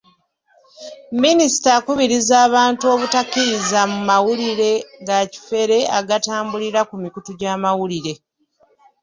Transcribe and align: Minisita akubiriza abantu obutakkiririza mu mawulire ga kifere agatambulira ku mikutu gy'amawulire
Minisita 1.23 1.69
akubiriza 1.79 2.35
abantu 2.47 2.83
obutakkiririza 2.93 3.79
mu 3.91 3.99
mawulire 4.09 4.71
ga 5.07 5.19
kifere 5.33 5.77
agatambulira 5.99 6.79
ku 6.89 6.95
mikutu 7.03 7.29
gy'amawulire 7.39 8.13